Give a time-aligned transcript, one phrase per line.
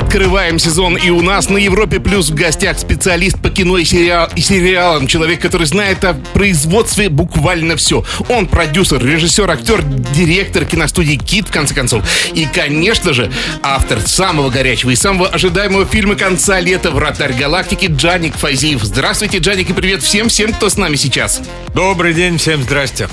[0.00, 4.30] Открываем сезон, и у нас на Европе Плюс в гостях специалист по кино и, сериал,
[4.34, 5.06] и сериалам.
[5.06, 8.02] Человек, который знает о производстве буквально все.
[8.30, 12.02] Он продюсер, режиссер, актер, директор киностудии «Кит», в конце концов.
[12.32, 13.30] И, конечно же,
[13.62, 18.82] автор самого горячего и самого ожидаемого фильма конца лета «Вратарь галактики» Джаник Фазиев.
[18.82, 21.42] Здравствуйте, Джаник, и привет всем-всем, кто с нами сейчас.
[21.74, 23.08] Добрый день, всем здрасте.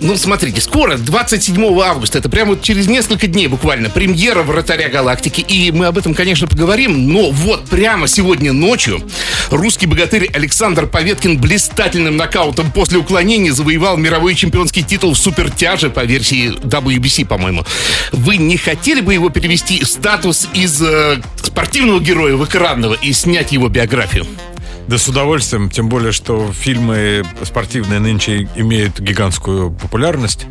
[0.00, 5.70] Ну, смотрите, скоро, 27 августа, это прямо через несколько дней буквально, премьера «Вратаря галактики», и
[5.72, 9.02] мы об этом, конечно, поговорим, но вот прямо сегодня ночью
[9.50, 16.04] русский богатырь Александр Поветкин блистательным нокаутом после уклонения завоевал мировой чемпионский титул в супертяже по
[16.04, 17.66] версии WBC, по-моему.
[18.10, 23.52] Вы не хотели бы его перевести статус из э, спортивного героя в экранного и снять
[23.52, 24.26] его биографию?
[24.90, 30.48] Да с удовольствием, тем более, что фильмы спортивные нынче имеют гигантскую популярность.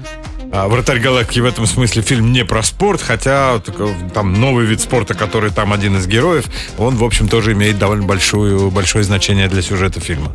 [0.52, 3.76] А «Вратарь галактики» в этом смысле фильм не про спорт, хотя так,
[4.14, 6.46] там новый вид спорта, который там один из героев,
[6.80, 10.32] он, в общем, тоже имеет довольно большую, большое значение для сюжета фильма.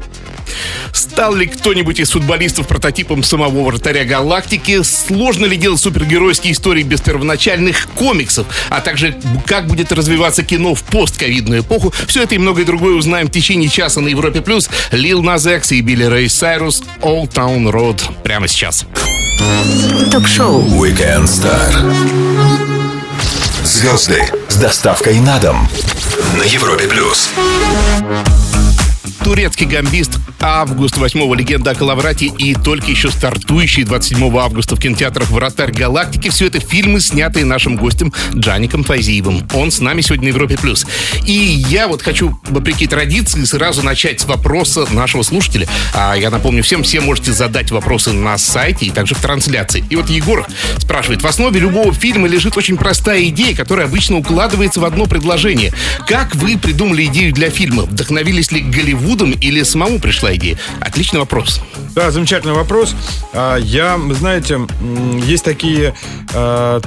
[0.92, 4.82] Стал ли кто-нибудь из футболистов прототипом самого вратаря галактики?
[4.82, 8.46] Сложно ли делать супергеройские истории без первоначальных комиксов?
[8.68, 11.92] А также, как будет развиваться кино в постковидную эпоху?
[12.06, 14.42] Все это и многое другое узнаем в течение часа на Европе+.
[14.42, 14.70] плюс.
[14.92, 18.86] Лил Нас Экс и Билли Рэй Сайрус Old Town Road прямо сейчас.
[20.10, 21.72] Ток-шоу Weekend Star.
[23.64, 25.68] Звезды с доставкой на дом
[26.38, 27.30] на Европе плюс.
[29.24, 35.30] Турецкий гамбист Август 8 легенда о Калаврате и только еще стартующий 27 августа в кинотеатрах
[35.30, 36.28] «Вратарь галактики».
[36.28, 39.48] Все это фильмы, снятые нашим гостем Джаником Фазиевым.
[39.54, 40.58] Он с нами сегодня на Европе+.
[40.58, 40.86] плюс.
[41.26, 45.66] И я вот хочу, вопреки традиции, сразу начать с вопроса нашего слушателя.
[45.94, 49.82] А я напомню всем, все можете задать вопросы на сайте и также в трансляции.
[49.88, 54.80] И вот Егор спрашивает, в основе любого фильма лежит очень простая идея, которая обычно укладывается
[54.80, 55.72] в одно предложение.
[56.06, 57.84] Как вы придумали идею для фильма?
[57.84, 58.60] Вдохновились ли
[59.14, 60.58] Голливудом или самому пришла идея?
[60.80, 61.60] Отличный вопрос.
[61.94, 62.96] Да, замечательный вопрос.
[63.32, 64.60] А, Я, знаете,
[65.24, 65.94] есть такие
[66.32, 66.80] а,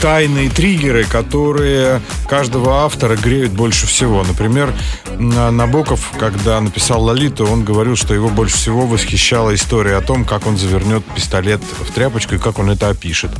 [0.00, 4.22] тайные триггеры, которые каждого автора греют больше всего.
[4.22, 4.72] Например,
[5.18, 10.24] на- Набоков, когда написал «Лолиту», он говорил, что его больше всего восхищала история о том,
[10.24, 13.30] как он завернет пистолет в тряпочку и как он это опишет.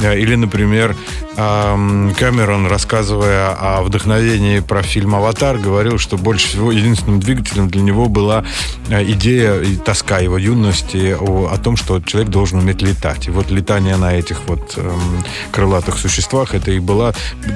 [0.00, 0.96] Э, Или, например,
[1.36, 8.08] Кэмерон, рассказывая о вдохновении про фильм «Аватар», говорил, что больше всего единственным двигателем для него
[8.08, 8.44] была
[8.88, 13.28] идея и тоска его юности о, о том, что человек должен уметь летать.
[13.28, 17.14] И вот летание на этих вот эм, крылатых существах, это и была,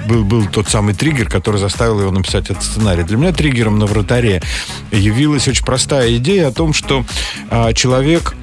[0.09, 3.05] был, был тот самый триггер, который заставил его написать этот сценарий.
[3.05, 4.43] Для меня триггером на «Вратаре»
[4.91, 7.05] явилась очень простая идея о том, что
[7.51, 8.35] а, человек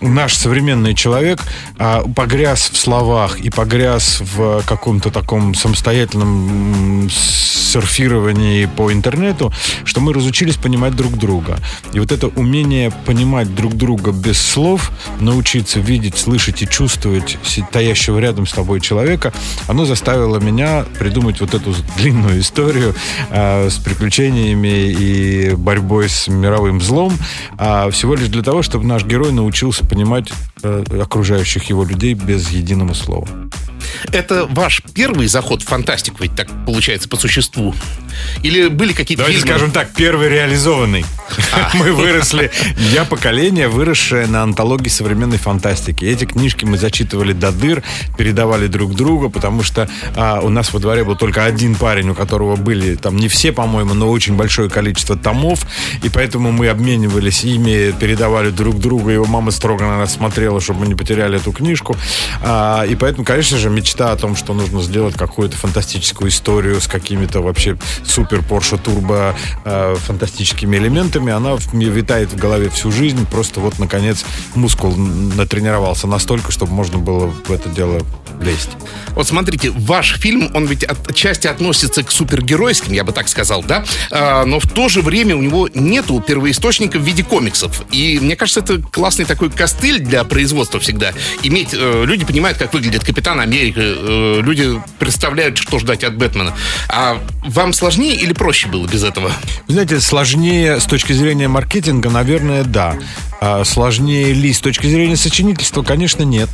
[0.00, 1.40] наш современный человек
[1.78, 9.52] а, погряз в словах и погряз в каком-то таком самостоятельном серфировании по интернету,
[9.84, 11.58] что мы разучились понимать друг друга.
[11.92, 18.18] И вот это умение понимать друг друга без слов, научиться видеть, слышать и чувствовать стоящего
[18.18, 19.32] рядом с тобой человека,
[19.66, 22.94] оно заставило меня придумать вот эту длинную историю
[23.30, 27.12] а, с приключениями и борьбой с мировым злом,
[27.58, 30.30] а, всего лишь для того, чтобы наш герой научился понимать
[30.62, 33.28] окружающих его людей без единого слова.
[34.12, 37.74] Это ваш первый заход в фантастику, ведь так получается по существу?
[38.42, 39.54] Или были какие-то Давайте фильмы?
[39.54, 41.04] скажем так, первый реализованный.
[41.74, 42.50] Мы выросли,
[42.92, 46.04] я поколение, выросшее на антологии современной фантастики.
[46.04, 47.82] Эти книжки мы зачитывали до дыр,
[48.16, 52.14] передавали друг другу, потому что а, у нас во дворе был только один парень, у
[52.14, 55.66] которого были там не все, по-моему, но очень большое количество томов,
[56.02, 59.10] и поэтому мы обменивались ими, передавали друг другу.
[59.10, 61.96] Его мама строго на нас смотрела, чтобы мы не потеряли эту книжку.
[62.42, 66.86] А, и поэтому, конечно же, мечта о том, что нужно сделать какую-то фантастическую историю с
[66.86, 73.26] какими-то вообще супер Porsche Turbo э, фантастическими элементами, она мне витает в голове всю жизнь.
[73.26, 74.24] Просто вот, наконец,
[74.54, 78.00] мускул натренировался настолько, чтобы можно было в это дело
[78.40, 78.70] лезть.
[79.10, 83.62] Вот смотрите, ваш фильм, он ведь от- отчасти относится к супергеройским, я бы так сказал,
[83.62, 83.84] да?
[84.10, 87.82] А, но в то же время у него нету первоисточника в виде комиксов.
[87.90, 91.10] И мне кажется, это классный такой костыль для производства всегда.
[91.42, 91.70] Иметь...
[91.72, 96.54] э, люди понимают, как выглядит Капитан Америка, э, люди представляют, что ждать от Бэтмена.
[96.88, 99.32] А вам сложнее или проще было без этого?
[99.66, 102.96] Знаете, сложнее с точки зрения маркетинга, наверное, да.
[103.40, 105.82] А сложнее ли с точки зрения сочинительства?
[105.82, 106.48] Конечно, нет.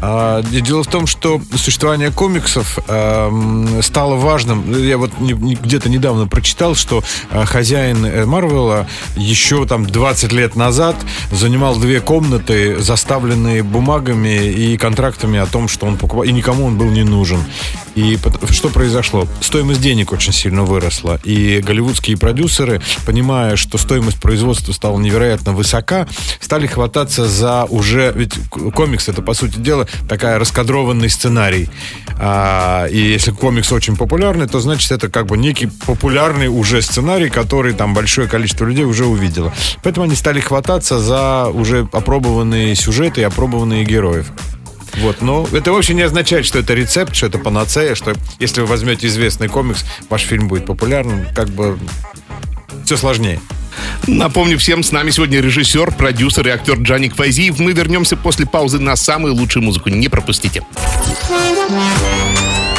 [0.00, 4.72] А, дело в том, что существование комиксов а, стало важным.
[4.80, 8.86] Я вот где-то недавно прочитал, что а, хозяин э, Марвела
[9.16, 10.94] еще там 20 лет назад
[11.32, 13.27] занимал две комнаты, заставленные
[13.62, 17.40] бумагами и контрактами о том, что он покупал, и никому он был не нужен.
[17.94, 18.16] И
[18.50, 19.26] что произошло?
[19.40, 21.18] Стоимость денег очень сильно выросла.
[21.24, 26.06] И голливудские продюсеры, понимая, что стоимость производства стала невероятно высока,
[26.40, 28.12] стали хвататься за уже...
[28.14, 28.34] Ведь
[28.74, 31.68] комикс это, по сути дела, такая раскадрованный сценарий.
[32.20, 37.30] А, и если комикс очень популярный, то значит это как бы некий популярный уже сценарий,
[37.30, 39.52] который там большое количество людей уже увидело.
[39.82, 44.32] Поэтому они стали хвататься за уже опробованные сюжеты и опробованные героев.
[44.96, 48.66] Вот, но это вообще не означает, что это рецепт, что это панацея, что если вы
[48.66, 51.78] возьмете известный комикс, ваш фильм будет популярным, как бы
[52.84, 53.40] все сложнее.
[54.06, 57.58] Напомню всем, с нами сегодня режиссер, продюсер и актер Джаник Файзиев.
[57.58, 59.88] Мы вернемся после паузы на самую лучшую музыку.
[59.90, 60.64] Не пропустите.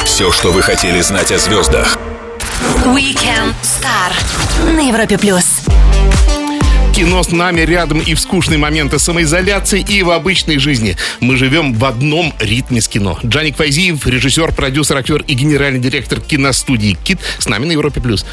[0.04, 1.98] Все, что вы хотели знать о звездах.
[2.84, 4.12] Weekend Star
[4.74, 5.62] на Европе плюс
[7.00, 10.98] кино с нами рядом и в скучные моменты самоизоляции, и в обычной жизни.
[11.20, 13.18] Мы живем в одном ритме с кино.
[13.24, 18.02] Джаник Файзиев, режиссер, продюсер, актер и генеральный директор киностудии «Кит» с нами на Европе+.
[18.02, 18.26] плюс.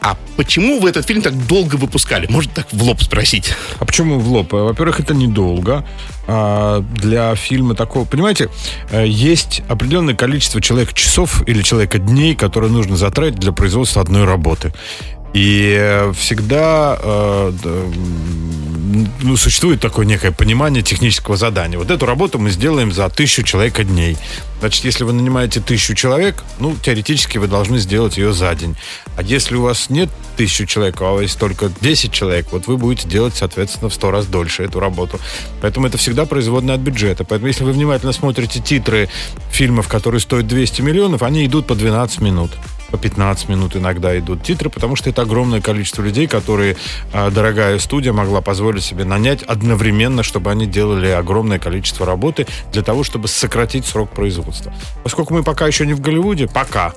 [0.00, 2.28] А почему вы этот фильм так долго выпускали?
[2.30, 3.54] Может, так в лоб спросить?
[3.80, 4.52] А почему в лоб?
[4.52, 5.84] Во-первых, это недолго.
[6.28, 8.04] А для фильма такого...
[8.04, 8.50] Понимаете,
[8.92, 14.24] э, есть определенное количество человек часов или человека дней, которые нужно затратить для производства одной
[14.24, 14.72] работы.
[15.34, 17.52] И всегда э,
[19.22, 21.78] ну, существует такое некое понимание технического задания.
[21.78, 24.16] Вот эту работу мы сделаем за тысячу человека дней.
[24.60, 28.76] Значит, если вы нанимаете тысячу человек, ну, теоретически вы должны сделать ее за день.
[29.16, 32.76] А если у вас нет тысячу человек, а у вас только 10 человек, вот вы
[32.76, 35.18] будете делать, соответственно, в сто раз дольше эту работу.
[35.60, 37.24] Поэтому это всегда производное от бюджета.
[37.24, 39.08] Поэтому если вы внимательно смотрите титры
[39.50, 42.50] фильмов, которые стоят 200 миллионов, они идут по 12 минут
[42.92, 46.76] по 15 минут иногда идут титры, потому что это огромное количество людей, которые
[47.12, 52.82] э, дорогая студия могла позволить себе нанять одновременно, чтобы они делали огромное количество работы для
[52.82, 54.74] того, чтобы сократить срок производства.
[55.02, 56.92] Поскольку мы пока еще не в Голливуде, пока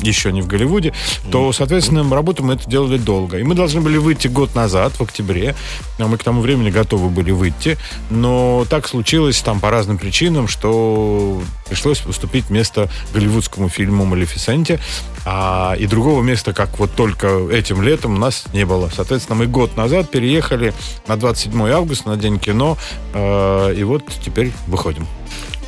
[0.00, 0.92] еще не в Голливуде,
[1.30, 3.38] то, соответственно, работу мы это делали долго.
[3.38, 5.54] И мы должны были выйти год назад, в октябре.
[5.98, 7.78] А мы к тому времени готовы были выйти.
[8.10, 14.80] Но так случилось там по разным причинам, что пришлось уступить место голливудскому фильму «Малефисенте».
[15.28, 18.88] А, и другого места, как вот только этим летом, у нас не было.
[18.94, 20.72] Соответственно, мы год назад переехали
[21.08, 22.78] на 27 августа, на День кино.
[23.12, 25.06] Э, и вот теперь выходим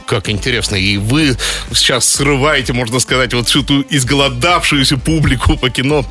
[0.07, 0.77] как интересно.
[0.77, 1.37] И вы
[1.73, 6.03] сейчас срываете, можно сказать, вот всю ту изголодавшуюся публику по кино.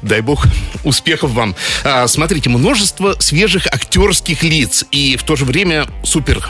[0.00, 0.46] Дай бог
[0.84, 1.54] успехов вам.
[1.84, 6.48] А, смотрите, множество свежих актерских лиц и в то же время супер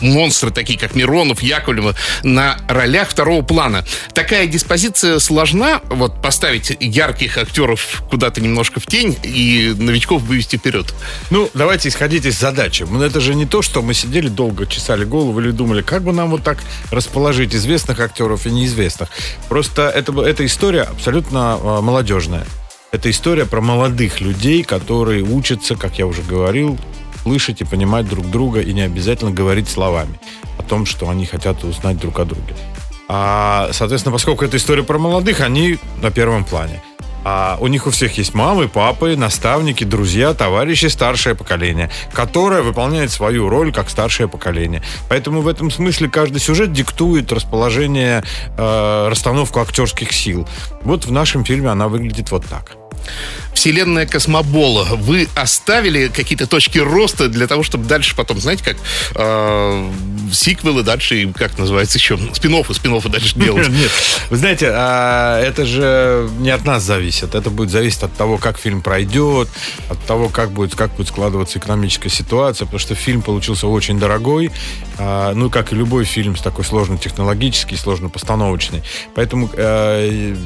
[0.00, 3.84] монстры, такие как Миронов, Яковлева, на ролях второго плана.
[4.14, 10.94] Такая диспозиция сложна, вот поставить ярких актеров куда-то немножко в тень и новичков вывести вперед.
[11.30, 12.86] Ну, давайте исходить из задачи.
[12.88, 16.12] Ну, это же не то, что мы сидели долго, чесали голову или думали, как бы
[16.12, 16.58] нам вот так
[16.90, 19.08] расположить известных актеров и неизвестных.
[19.48, 22.44] Просто это, эта история абсолютно а, молодежная.
[22.92, 26.76] Это история про молодых людей, которые учатся, как я уже говорил,
[27.22, 30.18] слышать и понимать друг друга и не обязательно говорить словами
[30.58, 32.54] о том, что они хотят узнать друг о друге.
[33.08, 36.80] А, соответственно, поскольку это история про молодых, они на первом плане.
[37.22, 43.10] А у них у всех есть мамы, папы, наставники, друзья, товарищи, старшее поколение, которое выполняет
[43.10, 44.82] свою роль как старшее поколение.
[45.08, 48.24] Поэтому в этом смысле каждый сюжет диктует расположение,
[48.56, 50.48] э, расстановку актерских сил.
[50.82, 52.76] Вот в нашем фильме она выглядит вот так
[53.54, 54.84] вселенная Космобола.
[54.96, 58.76] Вы оставили какие-то точки роста для того, чтобы дальше потом, знаете, как
[59.14, 59.90] э,
[60.32, 63.68] сиквелы дальше, как называется еще, спин-оффы, спин дальше делать?
[63.68, 63.90] Нет,
[64.30, 67.34] вы знаете, а, это же не от нас зависит.
[67.34, 69.48] Это будет зависеть от того, как фильм пройдет,
[69.88, 74.50] от того, как будет, как будет складываться экономическая ситуация, потому что фильм получился очень дорогой,
[74.98, 78.82] а, ну, как и любой фильм с такой сложно технологический, сложно постановочный.
[79.14, 79.50] Поэтому,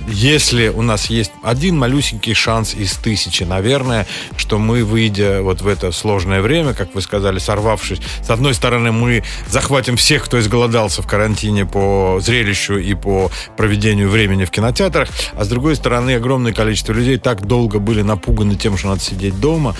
[0.08, 5.68] если у нас есть один малюсенький шанс из тысячи, наверное, что мы, выйдя вот в
[5.68, 11.02] это сложное время, как вы сказали, сорвавшись, с одной стороны, мы захватим всех, кто изголодался
[11.02, 16.52] в карантине по зрелищу и по проведению времени в кинотеатрах, а с другой стороны, огромное
[16.52, 19.74] количество людей так долго были напуганы тем, что надо сидеть дома,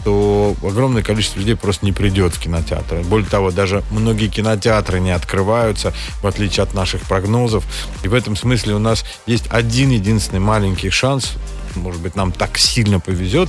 [0.00, 3.02] что огромное количество людей просто не придет в кинотеатры.
[3.02, 7.64] Более того, даже многие кинотеатры не открываются, в отличие от наших прогнозов.
[8.04, 11.32] И в этом смысле у нас есть один единственный маленький шанс,
[11.78, 13.48] может быть, нам так сильно повезет,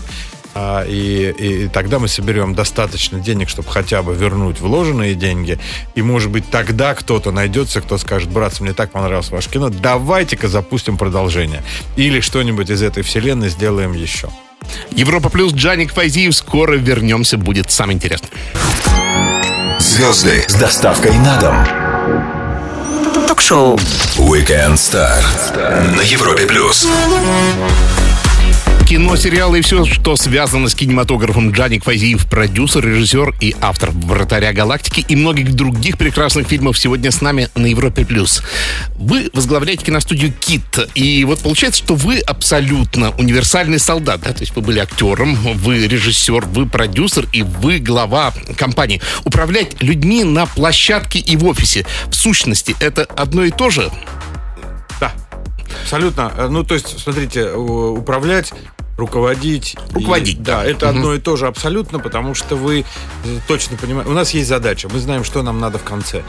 [0.56, 5.60] а, и, и тогда мы соберем достаточно денег, чтобы хотя бы вернуть вложенные деньги,
[5.96, 10.48] и, может быть, тогда кто-то найдется, кто скажет, братцы, мне так понравилось ваше кино, давайте-ка
[10.48, 11.64] запустим продолжение.
[11.96, 14.30] Или что-нибудь из этой вселенной сделаем еще.
[14.92, 16.36] Европа плюс Джаник Файзиев.
[16.36, 18.30] Скоро вернемся, будет самое интересное.
[19.80, 23.26] Звезды с доставкой на дом.
[23.28, 23.78] Ток-шоу.
[24.18, 25.24] Weekend Star
[25.96, 26.88] на Европе плюс
[28.90, 31.52] кино, сериалы и все, что связано с кинематографом.
[31.52, 37.22] Джаник Фазиев, продюсер, режиссер и автор «Вратаря галактики» и многих других прекрасных фильмов сегодня с
[37.22, 38.04] нами на Европе+.
[38.04, 38.42] плюс.
[38.96, 40.64] Вы возглавляете киностудию «Кит»,
[40.96, 44.34] и вот получается, что вы абсолютно универсальный солдат, да?
[44.34, 49.02] То есть вы были актером, вы режиссер, вы продюсер и вы глава компании.
[49.24, 53.92] Управлять людьми на площадке и в офисе, в сущности, это одно и то же?
[55.84, 56.32] Абсолютно.
[56.50, 58.54] Ну, то есть, смотрите, управлять
[59.00, 59.76] руководить.
[59.92, 60.38] Руководить.
[60.38, 60.98] И, да, это угу.
[60.98, 64.12] одно и то же абсолютно, потому что вы э, точно понимаете.
[64.12, 66.22] У нас есть задача, мы знаем, что нам надо в конце.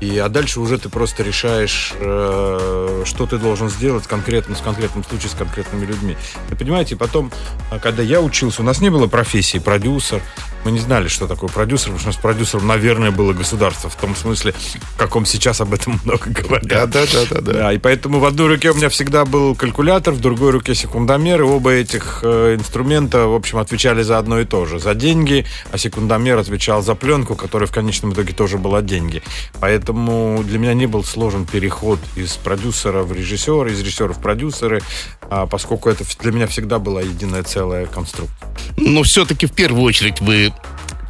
[0.00, 5.04] И, а дальше уже ты просто решаешь, э, что ты должен сделать конкретно, с конкретным
[5.04, 6.16] случаем, с конкретными людьми.
[6.48, 7.30] Вы понимаете, потом,
[7.70, 10.22] а, когда я учился, у нас не было профессии продюсер,
[10.64, 14.16] мы не знали, что такое продюсер, потому что с продюсером, наверное, было государство, в том
[14.16, 16.66] смысле, в каком сейчас об этом много говорят.
[16.66, 17.52] Да, да, да, да, да.
[17.52, 21.40] да и поэтому в одной руке у меня всегда был калькулятор, в другой руке секундомер,
[21.40, 24.78] и оба этих э, инструмента, в общем, отвечали за одно и то же.
[24.78, 29.22] За деньги, а секундомер отвечал за пленку, которая в конечном итоге тоже была деньги.
[29.60, 34.82] Поэтому для меня не был сложен переход из продюсера в режиссера, из режиссера в продюсеры,
[35.28, 38.36] а поскольку это для меня всегда была единая целая конструкция.
[38.76, 40.53] Но все-таки в первую очередь вы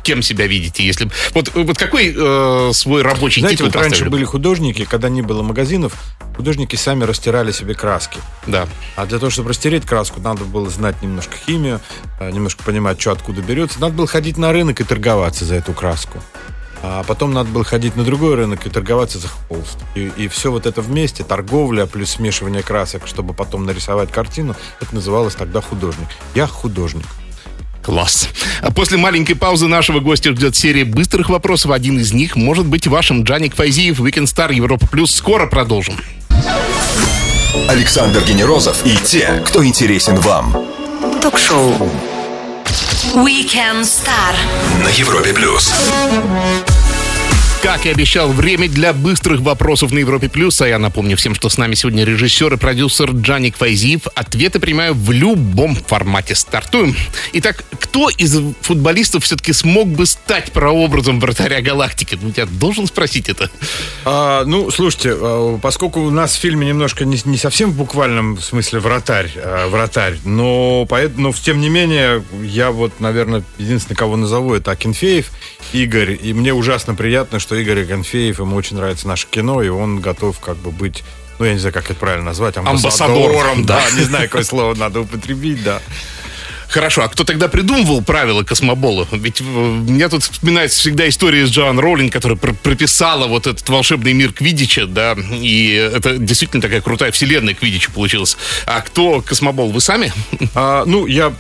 [0.04, 4.25] кем себя видите, если вот вот какой э, свой рабочий Знаете, титул вот раньше были
[4.25, 5.94] художники, когда не было магазинов,
[6.37, 8.18] художники сами растирали себе краски.
[8.46, 8.68] Да.
[8.96, 11.80] А для того, чтобы растереть краску, надо было знать немножко химию,
[12.20, 13.80] э, немножко понимать, что откуда берется.
[13.80, 16.18] Надо было ходить на рынок и торговаться за эту краску.
[16.87, 19.78] А потом надо было ходить на другой рынок и торговаться за холст.
[19.94, 24.94] И, и все вот это вместе, торговля плюс смешивание красок, чтобы потом нарисовать картину, это
[24.94, 26.08] называлось тогда художник.
[26.34, 27.06] Я художник.
[27.84, 28.28] Класс.
[28.62, 31.70] А после маленькой паузы нашего гостя ждет серия быстрых вопросов.
[31.70, 33.24] Один из них может быть вашим.
[33.24, 35.14] Джаник Файзиев, Weekend Star, Европа Плюс.
[35.14, 35.94] Скоро продолжим.
[37.68, 40.56] Александр Генерозов и те, кто интересен вам.
[41.20, 41.74] Ток-шоу.
[43.14, 44.34] Weekend Star.
[44.82, 45.72] На Европе Плюс.
[47.64, 50.28] Как и обещал, время для быстрых вопросов на Европе+.
[50.28, 50.61] плюс.
[50.61, 54.02] А я напомню всем, что с нами сегодня режиссер и продюсер Джаник Файзиев.
[54.14, 56.35] Ответы принимаю в любом формате.
[56.35, 56.94] Стартуем.
[57.33, 62.18] Итак, кто из футболистов все-таки смог бы стать прообразом вратаря галактики?
[62.21, 63.50] Ну, я должен спросить это.
[64.04, 68.38] А, ну, слушайте, а, поскольку у нас в фильме немножко не, не совсем в буквальном
[68.42, 74.16] смысле вратарь, а, вратарь, но, поэтому, но тем не менее, я вот, наверное, единственный, кого
[74.16, 75.30] назову, это Акинфеев
[75.74, 76.16] Игорь.
[76.20, 80.38] И мне ужасно приятно, что Игорь Конфеев, ему очень нравится наше кино, и он готов
[80.38, 81.02] как бы быть
[81.40, 83.24] ну, я не знаю, как это правильно назвать, амбассадором.
[83.26, 83.82] амбассадором да.
[83.90, 85.80] да, не знаю, какое слово надо употребить, да.
[86.68, 89.06] Хорошо, а кто тогда придумывал правила космобола?
[89.10, 93.68] Ведь э, меня тут вспоминается всегда история с Джоан Роулинг, которая пр прописала вот этот
[93.68, 98.36] волшебный мир Квидича, да, и это действительно такая крутая вселенная Квидича получилась.
[98.66, 99.70] А кто космобол?
[99.70, 100.12] Вы сами?
[100.54, 101.32] А, ну, я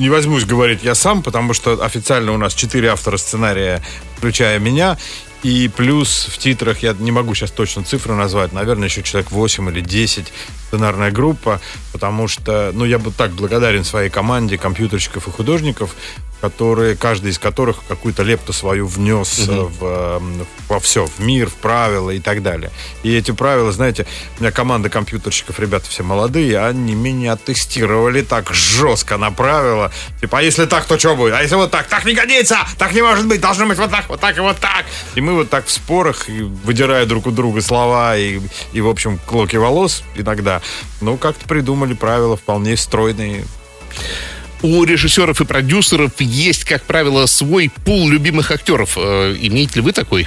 [0.00, 3.82] не возьмусь говорить я сам, потому что официально у нас четыре автора сценария,
[4.16, 4.96] включая меня.
[5.42, 9.70] И плюс в титрах, я не могу сейчас точно цифру назвать, наверное, еще человек 8
[9.70, 10.32] или 10
[10.68, 11.60] сценарная группа,
[11.92, 15.94] потому что, ну, я бы так благодарен своей команде компьютерщиков и художников,
[16.40, 19.70] которые, каждый из которых какую-то лепту свою внес угу.
[19.78, 22.70] в, эм, во все, в мир, в правила и так далее.
[23.02, 24.06] И эти правила, знаете,
[24.38, 29.92] у меня команда компьютерщиков, ребята все молодые, они меня тестировали так жестко на правила.
[30.20, 31.34] Типа, а если так, то что будет?
[31.34, 31.86] А если вот так?
[31.88, 32.58] Так не годится!
[32.78, 33.40] Так не может быть!
[33.40, 34.86] Должно быть вот так, вот так и вот так!
[35.14, 38.40] И мы вот так в спорах, выдирая друг у друга слова и,
[38.72, 40.62] и в общем, клоки волос иногда,
[41.00, 43.44] ну, как-то придумали правила вполне стройные
[44.62, 48.96] у режиссеров и продюсеров есть, как правило, свой пул любимых актеров.
[48.96, 50.26] Э, имеете ли вы такой?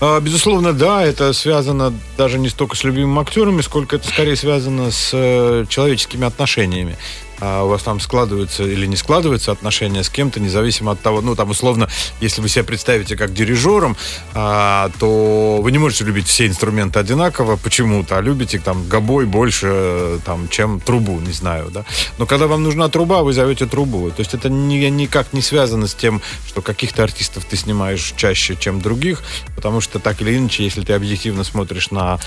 [0.00, 4.90] А, безусловно, да, это связано даже не столько с любимыми актерами, сколько это скорее связано
[4.90, 6.96] с э, человеческими отношениями
[7.40, 11.34] а у вас там складываются или не складываются отношения с кем-то, независимо от того, ну,
[11.34, 11.88] там, условно,
[12.20, 13.96] если вы себя представите как дирижером,
[14.34, 20.20] а, то вы не можете любить все инструменты одинаково почему-то, а любите там гобой больше,
[20.24, 21.84] там, чем трубу, не знаю, да.
[22.18, 24.10] Но когда вам нужна труба, вы зовете трубу.
[24.10, 28.56] То есть это ни, никак не связано с тем, что каких-то артистов ты снимаешь чаще,
[28.56, 29.22] чем других,
[29.54, 32.18] потому что так или иначе, если ты объективно смотришь на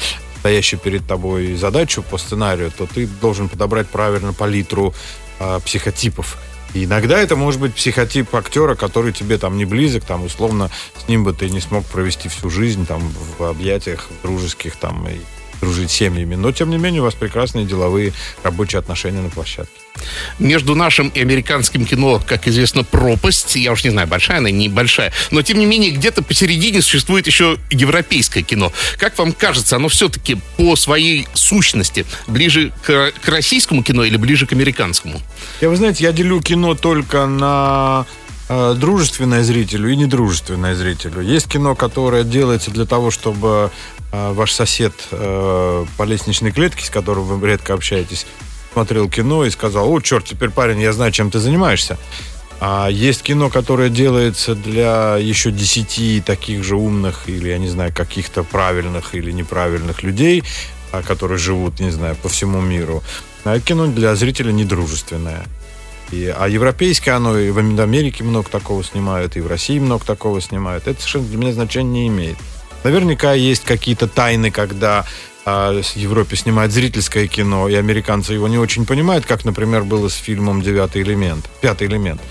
[0.41, 4.91] стоящую перед тобой задачу по сценарию, то ты должен подобрать правильно палитру
[5.39, 6.37] э, психотипов.
[6.73, 11.07] И иногда это может быть психотип актера, который тебе там не близок, там условно с
[11.07, 13.01] ним бы ты не смог провести всю жизнь там
[13.37, 15.19] в объятиях дружеских там и
[15.61, 16.35] дружить семьями.
[16.35, 18.13] Но, тем не менее, у вас прекрасные деловые
[18.43, 19.71] рабочие отношения на площадке.
[20.39, 23.55] Между нашим и американским кино, как известно, пропасть.
[23.55, 25.13] Я уж не знаю, большая она, небольшая.
[25.29, 28.71] Но, тем не менее, где-то посередине существует еще европейское кино.
[28.97, 34.47] Как вам кажется, оно все-таки по своей сущности ближе к, к российскому кино или ближе
[34.47, 35.21] к американскому?
[35.61, 38.05] Я, вы знаете, я делю кино только на
[38.49, 41.21] э, дружественное зрителю и недружественное зрителю.
[41.21, 43.71] Есть кино, которое делается для того, чтобы
[44.11, 48.25] ваш сосед э, по лестничной клетке, с которым вы редко общаетесь,
[48.73, 51.97] смотрел кино и сказал, о, черт, теперь, парень, я знаю, чем ты занимаешься.
[52.59, 57.91] А есть кино, которое делается для еще десяти таких же умных или, я не знаю,
[57.91, 60.43] каких-то правильных или неправильных людей,
[60.91, 63.01] а, которые живут, не знаю, по всему миру.
[63.45, 65.43] А кино для зрителя недружественное.
[66.11, 70.39] И, а европейское оно и в Америке много такого снимают, и в России много такого
[70.39, 70.87] снимают.
[70.87, 72.37] Это совершенно для меня значения не имеет.
[72.83, 75.05] Наверняка есть какие-то тайны, когда
[75.45, 80.09] а, в Европе снимают зрительское кино, и американцы его не очень понимают, как, например, было
[80.09, 82.21] с фильмом «Девятый элемент», «Пятый элемент».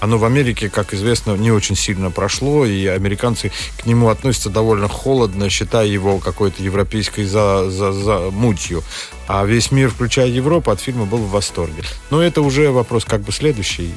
[0.00, 4.88] Оно в Америке, как известно, не очень сильно прошло, и американцы к нему относятся довольно
[4.88, 8.82] холодно, считая его какой-то европейской за, за, за мутью.
[9.28, 11.82] А весь мир, включая Европу, от фильма был в восторге.
[12.08, 13.92] Но это уже вопрос как бы следующий.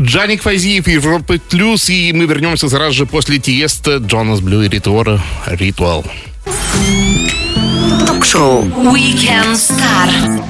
[0.00, 5.20] Джаник Фазиев, Европа Плюс, и мы вернемся сразу же после Тиеста, Джонас Блю и Ритуора,
[5.46, 6.04] Ритуал.
[8.06, 10.44] Ток-шоу Weekend Star.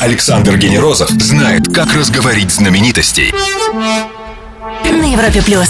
[0.00, 3.32] Александр Генерозов знает, как разговорить знаменитостей.
[4.84, 5.68] На Европе плюс.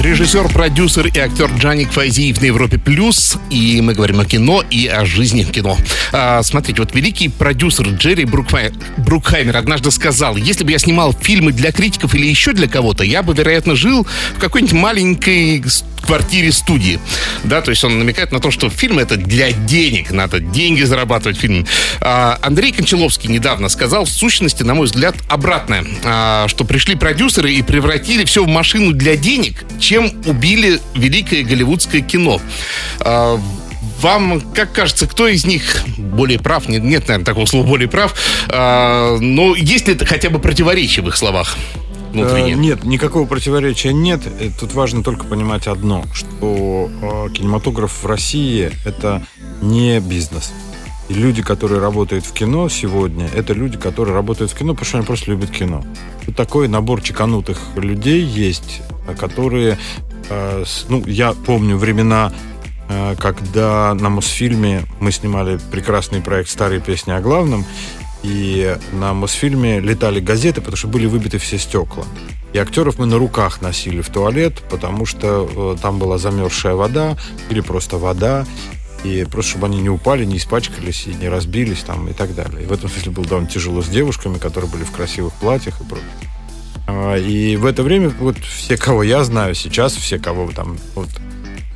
[0.00, 3.38] Режиссер, продюсер и актер Джаник Файзиев на Европе Плюс.
[3.50, 5.78] И мы говорим о кино и о жизни в кино.
[6.12, 8.72] А, смотрите, вот великий продюсер Джерри Брукхай...
[8.96, 13.22] Брукхаймер однажды сказал, если бы я снимал фильмы для критиков или еще для кого-то, я
[13.22, 15.62] бы, вероятно, жил в какой-нибудь маленькой
[16.04, 17.00] квартире студии.
[17.44, 21.38] Да, то есть он намекает на то, что фильм это для денег, надо деньги зарабатывать
[21.38, 21.66] фильм.
[22.00, 27.52] А, Андрей Кончаловский недавно сказал, в сущности, на мой взгляд, обратное, а, что пришли продюсеры
[27.52, 32.40] и превратили все в машину для денег, чем убили великое голливудское кино.
[33.00, 33.40] А,
[34.00, 36.68] вам, как кажется, кто из них более прав?
[36.68, 38.14] Нет, нет наверное, такого слова более прав.
[38.50, 41.56] Но есть ли хотя бы противоречие в их словах?
[42.14, 42.52] Внутренне?
[42.52, 44.22] Э, нет, никакого противоречия нет.
[44.26, 49.26] Э, Тут важно только понимать одно, что э, кинематограф в России это
[49.60, 50.52] не бизнес.
[51.08, 54.98] И люди, которые работают в кино сегодня, это люди, которые работают в кино, потому что
[54.98, 55.84] они просто любят кино.
[56.26, 58.80] Вот такой набор чеканутых людей есть,
[59.18, 59.76] которые,
[60.88, 62.32] ну, я помню времена,
[63.18, 67.66] когда на Мосфильме мы снимали прекрасный проект «Старые песни о главном»,
[68.24, 72.04] и на Мосфильме летали газеты, потому что были выбиты все стекла.
[72.54, 77.16] И актеров мы на руках носили в туалет, потому что э, там была замерзшая вода
[77.50, 78.46] или просто вода.
[79.04, 82.62] И просто, чтобы они не упали, не испачкались и не разбились там и так далее.
[82.62, 85.84] И в этом смысле было довольно тяжело с девушками, которые были в красивых платьях и
[85.84, 86.08] прочее.
[86.86, 91.08] А, И в это время вот все, кого я знаю сейчас, все, кого там, вот,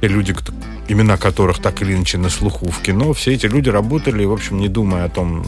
[0.00, 0.54] те люди, кто-
[0.88, 4.58] имена которых так или иначе на слуху в кино, все эти люди работали, в общем,
[4.58, 5.44] не думая о том,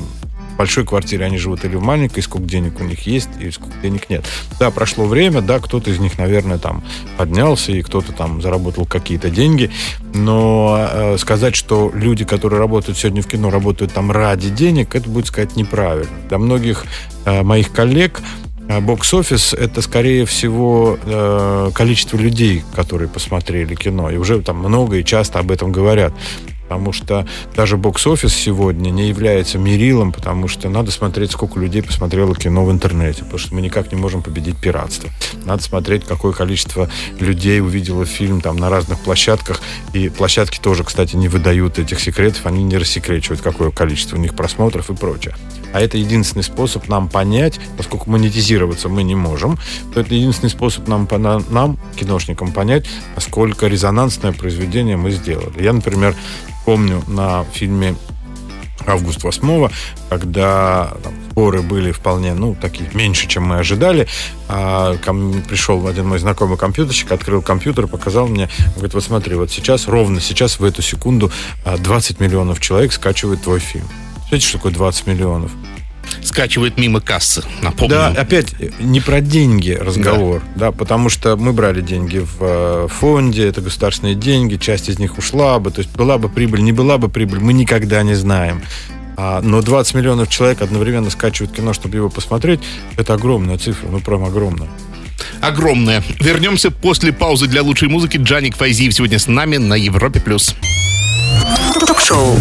[0.61, 4.11] большой квартире они живут или в маленькой, сколько денег у них есть и сколько денег
[4.11, 4.27] нет.
[4.59, 6.85] Да, прошло время, да, кто-то из них, наверное, там
[7.17, 9.71] поднялся, и кто-то там заработал какие-то деньги,
[10.13, 15.09] но э, сказать, что люди, которые работают сегодня в кино, работают там ради денег, это
[15.09, 16.13] будет сказать неправильно.
[16.29, 16.85] Для многих
[17.25, 18.21] э, моих коллег
[18.69, 24.11] а Бокс-офис это, скорее всего, э, количество людей, которые посмотрели кино.
[24.11, 26.13] И уже там много и часто об этом говорят.
[26.71, 32.33] Потому что даже бокс-офис сегодня не является мерилом, потому что надо смотреть, сколько людей посмотрело
[32.37, 35.11] кино в интернете, потому что мы никак не можем победить пиратство.
[35.45, 39.61] Надо смотреть, какое количество людей увидело фильм там на разных площадках.
[39.95, 44.37] И площадки тоже, кстати, не выдают этих секретов, они не рассекречивают, какое количество у них
[44.37, 45.35] просмотров и прочее.
[45.73, 49.59] А это единственный способ нам понять, поскольку монетизироваться мы не можем,
[49.95, 51.09] то это единственный способ нам,
[51.51, 55.63] нам киношникам, понять, насколько резонансное произведение мы сделали.
[55.63, 56.15] Я, например,
[56.65, 57.95] помню на фильме
[58.87, 59.69] август 8
[60.09, 64.09] когда там, сборы были вполне, ну, такие, меньше, чем мы ожидали.
[64.49, 69.37] А, ко мне пришел один мой знакомый компьютерщик, открыл компьютер, показал мне, говорит, вот смотри,
[69.37, 71.31] вот сейчас, ровно сейчас, в эту секунду,
[71.65, 73.87] а, 20 миллионов человек скачивают твой фильм.
[74.31, 75.51] Знаете, что такое 20 миллионов?
[76.23, 77.97] Скачивает мимо кассы, напомню.
[77.97, 80.71] Да, опять не про деньги разговор, да.
[80.71, 85.59] потому что мы брали деньги в э, фонде, это государственные деньги, часть из них ушла
[85.59, 88.63] бы, то есть была бы прибыль, не была бы прибыль, мы никогда не знаем.
[89.17, 92.61] А, но 20 миллионов человек одновременно скачивают кино, чтобы его посмотреть,
[92.97, 94.69] это огромная цифра, ну прям огромная.
[95.41, 96.05] Огромная.
[96.21, 98.17] Вернемся после паузы для лучшей музыки.
[98.17, 100.21] Джаник Файзиев сегодня с нами на Европе+.
[100.21, 100.55] плюс.
[101.75, 102.39] Ток-шоу.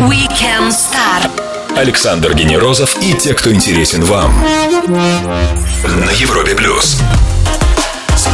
[0.00, 1.30] Weekend Star.
[1.76, 4.32] Александр Генерозов и те, кто интересен вам.
[5.84, 6.98] На Европе плюс.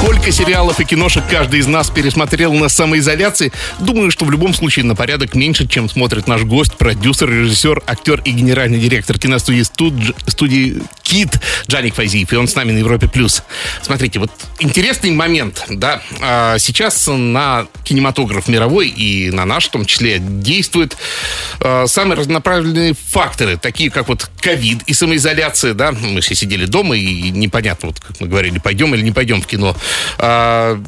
[0.00, 4.84] Сколько сериалов и киношек каждый из нас пересмотрел на самоизоляции, думаю, что в любом случае
[4.84, 9.94] на порядок меньше, чем смотрит наш гость, продюсер, режиссер, актер и генеральный директор киностудии студ...
[10.28, 13.08] студии Кит Джаник Файзиев, и он с нами на Европе+.
[13.08, 13.42] плюс.
[13.82, 14.30] Смотрите, вот
[14.60, 20.96] интересный момент, да, а, сейчас на кинематограф мировой и на наш в том числе действуют
[21.60, 26.96] а, самые разнонаправленные факторы, такие как вот ковид и самоизоляция, да, мы все сидели дома
[26.96, 29.74] и непонятно, вот как мы говорили, пойдем или не пойдем в кино.
[30.18, 30.80] А,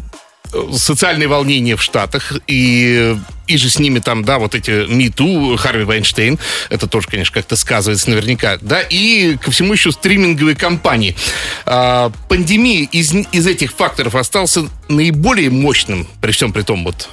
[0.73, 5.83] социальные волнения в Штатах и и же с ними там, да, вот эти МИТУ, Харви
[5.83, 6.39] Вайнштейн,
[6.71, 11.17] это тоже, конечно, как-то сказывается наверняка, да, и ко всему еще стриминговые компании.
[11.67, 17.09] А, пандемия из, из этих факторов остался наиболее мощным, при всем при том вот?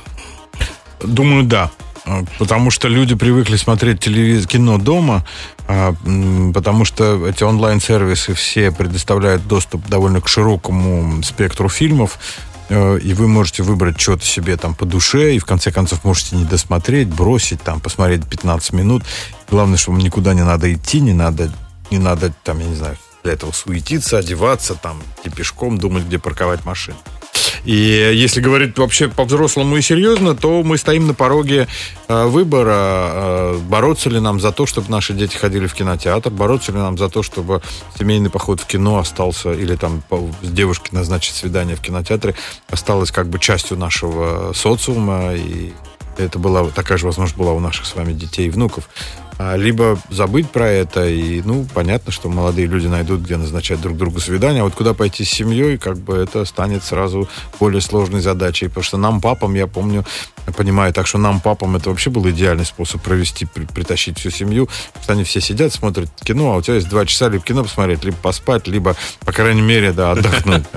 [1.02, 1.71] Думаю, да.
[2.07, 5.25] А, потому что люди привыкли смотреть телевизор, кино дома,
[5.67, 5.93] а,
[6.53, 12.17] потому что эти онлайн-сервисы все предоставляют доступ довольно к широкому спектру фильмов,
[12.69, 16.35] Э, и вы можете выбрать что-то себе там по душе, и в конце концов можете
[16.35, 19.03] не досмотреть, бросить, там, посмотреть 15 минут.
[19.49, 21.51] Главное, что вам никуда не надо идти, не надо,
[21.91, 26.19] не надо там, я не знаю, для этого суетиться, одеваться, там, идти пешком, думать, где
[26.19, 26.97] парковать машину.
[27.65, 31.67] И если говорить вообще по-взрослому и серьезно, то мы стоим на пороге
[32.07, 36.71] э, выбора, э, бороться ли нам за то, чтобы наши дети ходили в кинотеатр, бороться
[36.71, 37.62] ли нам за то, чтобы
[37.97, 40.03] семейный поход в кино остался, или там
[40.41, 42.36] с девушкой назначить свидание в кинотеатре,
[42.69, 45.73] осталось как бы частью нашего социума, и
[46.17, 48.89] это была такая же возможность была у наших с вами детей и внуков.
[49.39, 53.95] А, либо забыть про это, и, ну, понятно, что молодые люди найдут, где назначать друг
[53.95, 58.21] другу свидания, а вот куда пойти с семьей, как бы это станет сразу более сложной
[58.21, 60.06] задачей, потому что нам, папам, я помню,
[60.56, 64.69] понимаю, так что нам, папам, это вообще был идеальный способ провести, при, притащить всю семью,
[64.88, 67.63] потому что они все сидят, смотрят кино, а у тебя есть два часа либо кино
[67.63, 70.63] посмотреть, либо поспать, либо, по крайней мере, да, отдохнуть.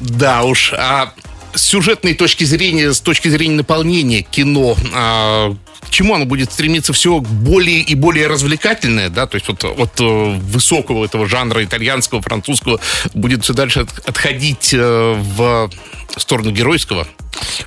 [0.00, 1.12] Да уж, а
[1.54, 6.92] с сюжетной точки зрения, с точки зрения наполнения кино, а, к чему оно будет стремиться
[6.92, 12.22] все более и более развлекательное, да, то есть вот от э, высокого этого жанра итальянского,
[12.22, 12.80] французского
[13.14, 15.70] будет все дальше отходить э, в
[16.16, 17.06] сторону геройского?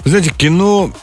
[0.04, 0.94] Вы знаете, кино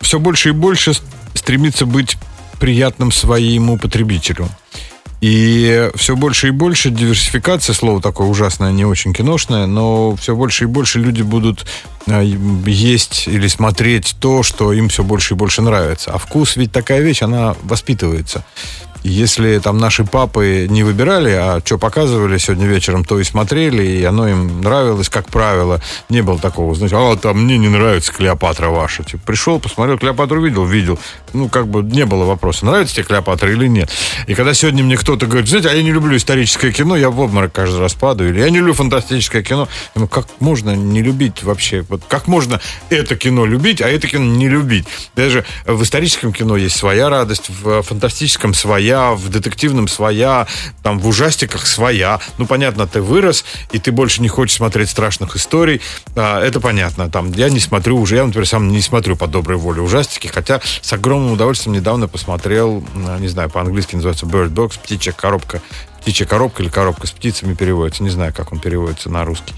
[0.00, 0.92] все больше и больше
[1.34, 2.16] стремится быть
[2.58, 4.48] приятным своему потребителю.
[5.20, 10.64] И все больше и больше диверсификация, слово такое ужасное, не очень киношное, но все больше
[10.64, 11.66] и больше люди будут
[12.06, 12.22] э,
[12.66, 16.10] есть или смотреть то, что им все больше и больше нравится.
[16.12, 18.44] А вкус ведь такая вещь, она воспитывается.
[19.06, 24.02] Если там наши папы не выбирали, а что показывали сегодня вечером, то и смотрели, и
[24.02, 25.80] оно им нравилось, как правило.
[26.08, 29.04] Не было такого, знаете, а там мне не нравится Клеопатра ваша.
[29.04, 30.98] Типа, пришел, посмотрел, Клеопатру видел, видел.
[31.32, 33.90] Ну, как бы не было вопроса, нравится тебе Клеопатра или нет.
[34.26, 37.20] И когда сегодня мне кто-то говорит, знаете, а я не люблю историческое кино, я в
[37.20, 38.30] обморок каждый раз падаю.
[38.30, 39.68] Или я не люблю фантастическое кино.
[39.94, 41.86] Думаю, как можно не любить вообще?
[41.88, 44.86] Вот как можно это кино любить, а это кино не любить?
[45.14, 50.46] Даже в историческом кино есть своя радость, в фантастическом своя, своя, в детективном своя,
[50.82, 52.18] там в ужастиках своя.
[52.38, 55.80] Ну, понятно, ты вырос, и ты больше не хочешь смотреть страшных историй.
[56.14, 57.10] А, это понятно.
[57.10, 60.60] Там я не смотрю уже, я, например, сам не смотрю по доброй воле ужастики, хотя
[60.80, 62.82] с огромным удовольствием недавно посмотрел,
[63.20, 65.60] не знаю, по-английски называется Bird Box, птичья коробка.
[66.00, 68.02] Птичья коробка или коробка с птицами переводится.
[68.02, 69.54] Не знаю, как он переводится на русский.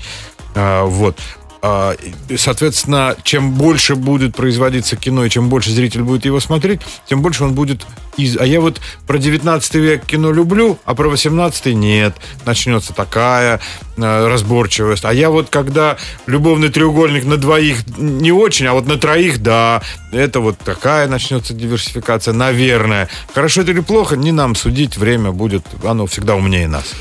[0.54, 1.18] А, вот.
[1.60, 1.96] А,
[2.36, 7.44] соответственно, чем больше будет производиться кино, и чем больше зритель будет его смотреть, тем больше
[7.44, 7.84] он будет...
[8.16, 8.36] Из...
[8.36, 12.14] А я вот про 19 век кино люблю, а про 18 нет.
[12.44, 13.60] Начнется такая
[13.96, 15.04] э, разборчивость.
[15.04, 19.82] А я вот когда любовный треугольник на двоих не очень, а вот на троих, да,
[20.12, 23.08] это вот такая начнется диверсификация, наверное.
[23.34, 26.94] Хорошо это или плохо, не нам судить, время будет, оно всегда умнее нас.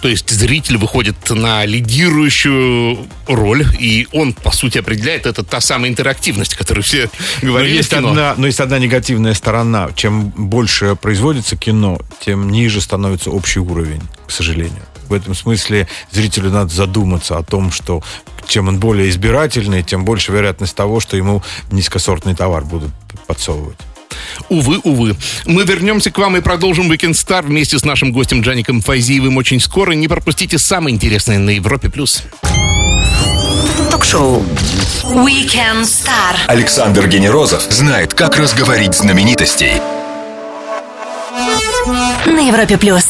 [0.00, 5.90] То есть зритель выходит на лидирующую роль, и он, по сути, определяет это та самая
[5.90, 7.10] интерактивность, которую все
[7.42, 7.92] говорили но есть.
[7.92, 9.90] Одна, но есть одна негативная сторона.
[9.96, 14.82] Чем больше производится кино, тем ниже становится общий уровень, к сожалению.
[15.08, 18.02] В этом смысле зрителю надо задуматься о том, что
[18.46, 22.90] чем он более избирательный, тем больше вероятность того, что ему низкосортный товар будут
[23.26, 23.78] подсовывать.
[24.48, 25.16] Увы, увы.
[25.44, 29.60] Мы вернемся к вам и продолжим Weekend Star вместе с нашим гостем Джаником Файзиевым очень
[29.60, 29.92] скоро.
[29.92, 31.88] Не пропустите самое интересное на Европе+.
[31.88, 32.22] плюс.
[33.90, 34.44] Ток-шоу
[35.04, 36.36] Weekend Star.
[36.46, 39.72] Александр Генерозов знает, как разговорить знаменитостей
[42.26, 43.06] на Европе плюс.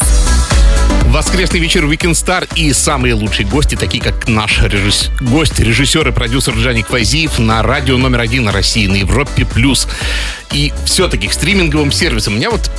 [1.09, 5.09] Воскресный вечер Weekend Star и самые лучшие гости, такие как наш режисс...
[5.19, 9.43] гость, режиссер и продюсер Джаник Файзиев на радио номер один России, на Европе+.
[9.43, 9.87] плюс.
[10.51, 12.33] И все-таки к стриминговым сервисам.
[12.33, 12.69] У меня вот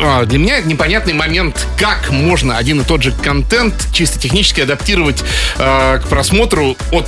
[0.00, 5.22] а, для меня непонятный момент, как можно один и тот же контент чисто технически адаптировать
[5.58, 7.06] э, к просмотру от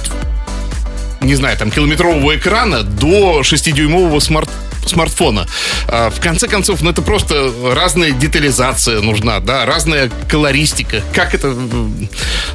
[1.21, 4.49] не знаю, там, километрового экрана до 6-дюймового смарт
[4.87, 5.47] смартфона.
[5.87, 11.03] А, в конце концов, ну это просто разная детализация нужна, да, разная колористика.
[11.15, 11.55] Как это,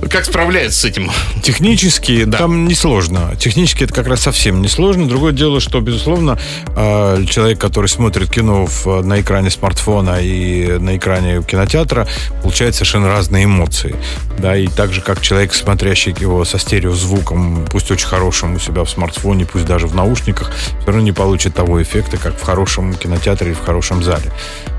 [0.10, 1.12] как справляется с этим?
[1.42, 2.40] Технически да.
[2.40, 3.36] там несложно.
[3.40, 5.08] Технически это как раз совсем несложно.
[5.08, 6.40] Другое дело, что, безусловно,
[6.76, 12.08] а, человек, который смотрит кино в, на экране смартфона и на экране кинотеатра,
[12.42, 13.96] получает совершенно разные эмоции.
[14.40, 18.84] Да, и так же, как человек, смотрящий его со стереозвуком, пусть очень хорошим у себя
[18.84, 22.93] в смартфоне, пусть даже в наушниках, все равно не получит того эффекта, как в хорошем
[22.93, 24.32] кинотеатре и в хорошем зале.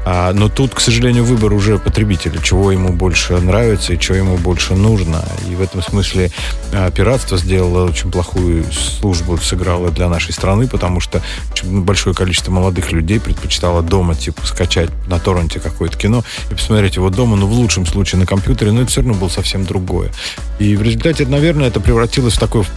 [0.09, 4.37] А, но тут, к сожалению, выбор уже потребителя, чего ему больше нравится и чего ему
[4.37, 5.25] больше нужно.
[5.51, 6.31] И в этом смысле
[6.73, 11.23] а, пиратство сделало очень плохую службу, сыграло для нашей страны, потому что
[11.65, 16.23] большое количество молодых людей предпочитало дома, типа, скачать на торренте какое-то кино
[16.53, 19.29] и посмотреть его дома, ну, в лучшем случае на компьютере, но это все равно было
[19.29, 20.13] совсем другое.
[20.61, 22.71] И в результате, наверное, это превратилось в такой в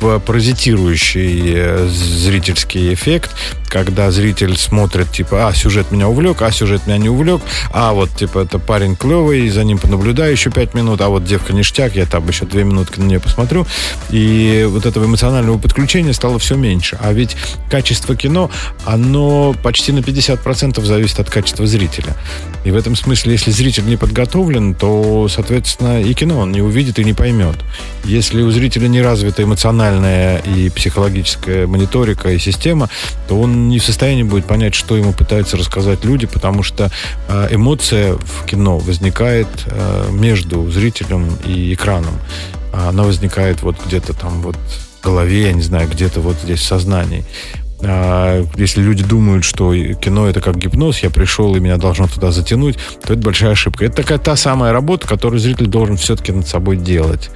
[0.00, 3.30] паразитирующий э, зрительский эффект,
[3.68, 7.40] когда зритель смотрит, типа, а, сюжет меня увлек, а, сюжет меня не увлек,
[7.72, 11.52] а, вот, типа, это парень клевый, за ним понаблюдаю еще пять минут, а вот девка
[11.52, 13.66] ништяк, я там еще две минутки на нее посмотрю.
[14.10, 16.98] И вот этого эмоционального подключения стало все меньше.
[17.00, 17.36] А ведь
[17.70, 18.50] качество кино,
[18.84, 22.16] оно почти на 50% зависит от качества зрителя.
[22.64, 26.98] И в этом смысле, если зритель не подготовлен, то, соответственно, и кино он не увидит
[26.98, 27.56] и не поймет.
[28.04, 32.88] Если у зрителя не развита эмоциональная и психологическая мониторика и система,
[33.28, 36.90] то он не в состоянии будет понять, что ему пытаются рассказать люди, потому что
[37.28, 42.14] э, эмоция в кино возникает э, между зрителем и экраном.
[42.72, 46.64] Она возникает вот где-то там вот в голове, я не знаю, где-то вот здесь в
[46.64, 47.24] сознании.
[47.82, 52.30] А, если люди думают, что кино это как гипноз, я пришел и меня должно туда
[52.30, 53.84] затянуть, то это большая ошибка.
[53.84, 57.30] Это такая та самая работа, которую зритель должен все-таки над собой делать.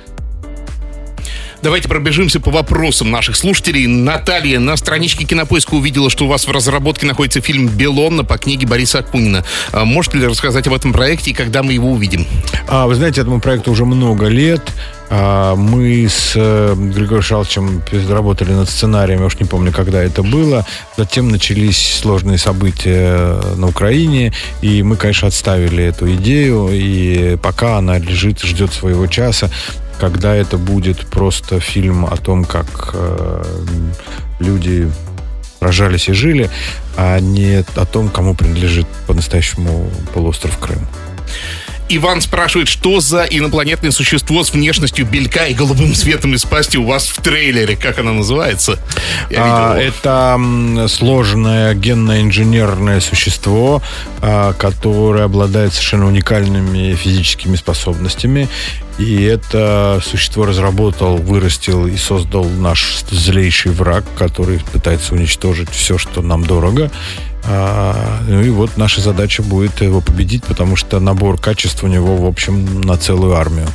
[1.65, 3.87] Давайте пробежимся по вопросам наших слушателей.
[3.87, 8.67] Наталья на страничке Кинопоиска увидела, что у вас в разработке находится фильм «Белонна» по книге
[8.67, 9.47] Бориса Акунина.
[9.73, 12.27] А можете ли рассказать об этом проекте и когда мы его увидим?
[12.69, 14.61] А, вы знаете, этому проекту уже много лет.
[15.11, 20.23] А, мы с э, Григорием Шалчем работали над сценарием, я уж не помню, когда это
[20.23, 20.65] было.
[20.97, 27.99] Затем начались сложные события на Украине, и мы, конечно, отставили эту идею, и пока она
[27.99, 29.51] лежит, ждет своего часа
[30.01, 33.45] когда это будет просто фильм о том, как э,
[34.41, 34.91] люди
[35.61, 36.51] рожались и жили,
[36.97, 40.87] а не о том, кому принадлежит по-настоящему полуостров Крым.
[41.89, 46.87] Иван спрашивает, что за инопланетное существо с внешностью белька и голубым светом из пасти у
[46.87, 47.77] вас в трейлере?
[47.77, 48.79] Как она называется?
[49.37, 53.83] А, это сложное генно-инженерное существо,
[54.23, 58.49] а, которое обладает совершенно уникальными физическими способностями.
[58.99, 66.23] И это существо разработал, вырастил и создал наш злейший враг, который пытается уничтожить все, что
[66.23, 66.91] нам дорого.
[67.47, 72.17] А, ну и вот наша задача будет его победить, потому что набор качеств у него,
[72.17, 73.69] в общем, на целую армию.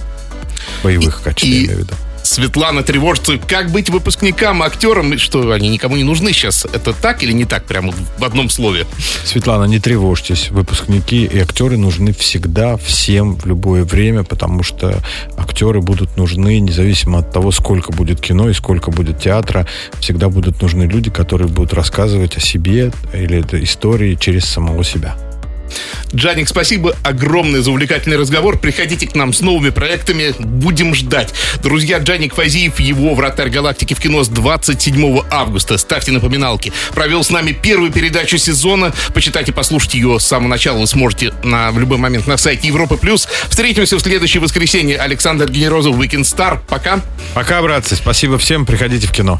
[0.83, 1.93] Боевых и, качеств, и, я имею в виду.
[2.23, 6.65] Светлана тревожится, как быть выпускникам, актерам, что они никому не нужны сейчас.
[6.65, 8.85] Это так или не так, прямо в одном слове?
[9.23, 10.51] Светлана, не тревожьтесь.
[10.51, 15.01] Выпускники и актеры нужны всегда, всем, в любое время, потому что
[15.37, 19.67] актеры будут нужны, независимо от того, сколько будет кино и сколько будет театра,
[19.99, 25.15] всегда будут нужны люди, которые будут рассказывать о себе или этой истории через самого себя.
[26.13, 28.57] Джаник, спасибо огромное за увлекательный разговор.
[28.57, 30.33] Приходите к нам с новыми проектами.
[30.39, 31.33] Будем ждать.
[31.61, 35.77] Друзья, Джаник Фазиев, его «Вратарь галактики» в кино с 27 августа.
[35.77, 36.73] Ставьте напоминалки.
[36.93, 38.93] Провел с нами первую передачу сезона.
[39.13, 40.79] Почитайте, послушайте ее с самого начала.
[40.79, 42.97] Вы сможете на, в любой момент на сайте Европы+.
[42.97, 43.27] плюс.
[43.49, 44.97] Встретимся в следующее воскресенье.
[44.97, 46.59] Александр Генерозов, Weekend Star.
[46.67, 47.01] Пока.
[47.33, 47.95] Пока, братцы.
[47.95, 48.65] Спасибо всем.
[48.65, 49.39] Приходите в кино.